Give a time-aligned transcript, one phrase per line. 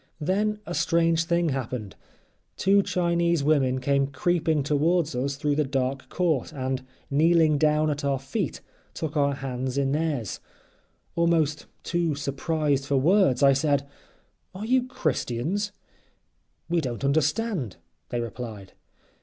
[0.19, 1.95] Then a strange thing happened.
[2.57, 6.81] Two Chinese women came creeping towards us through the dark court, and
[7.11, 8.61] kneeling down at our feet
[8.95, 10.39] took our hands in theirs.
[11.15, 13.87] Almost too surprised for words I said:
[14.55, 15.71] "Are you Christians?"
[16.67, 17.75] "We don't understand,"
[18.09, 18.73] they replied.